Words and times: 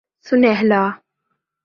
Sinhala 0.27 0.83